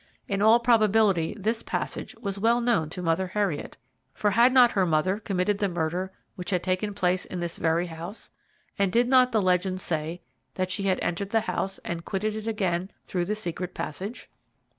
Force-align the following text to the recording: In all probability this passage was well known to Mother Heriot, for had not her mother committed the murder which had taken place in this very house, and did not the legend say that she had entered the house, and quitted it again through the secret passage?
In 0.27 0.41
all 0.41 0.59
probability 0.59 1.35
this 1.39 1.61
passage 1.61 2.15
was 2.15 2.39
well 2.39 2.59
known 2.59 2.89
to 2.89 3.03
Mother 3.03 3.27
Heriot, 3.27 3.77
for 4.15 4.31
had 4.31 4.51
not 4.51 4.71
her 4.71 4.83
mother 4.83 5.19
committed 5.19 5.59
the 5.59 5.67
murder 5.69 6.11
which 6.33 6.49
had 6.49 6.63
taken 6.63 6.95
place 6.95 7.23
in 7.23 7.39
this 7.39 7.57
very 7.57 7.85
house, 7.85 8.31
and 8.79 8.91
did 8.91 9.07
not 9.07 9.31
the 9.31 9.39
legend 9.43 9.79
say 9.79 10.23
that 10.55 10.71
she 10.71 10.81
had 10.89 10.99
entered 11.03 11.29
the 11.29 11.41
house, 11.41 11.77
and 11.85 12.03
quitted 12.03 12.35
it 12.35 12.47
again 12.47 12.89
through 13.05 13.25
the 13.25 13.35
secret 13.35 13.75
passage? 13.75 14.27